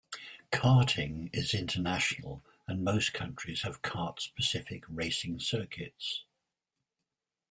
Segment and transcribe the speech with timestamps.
[0.51, 6.23] Karting is international and most countries have kart specific racing circuits.